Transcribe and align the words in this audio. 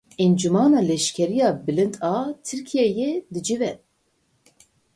Encûmena 0.23 0.81
Leşkerî 0.89 1.37
ya 1.41 1.49
Bilind 1.65 1.95
a 2.11 2.13
Tirkiyeyê 2.45 3.11
dicive. 3.33 3.71